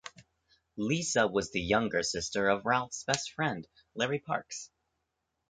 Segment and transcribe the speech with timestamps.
[0.77, 4.71] Lisa was the younger sister of Ralph's best friend, Larry Parks.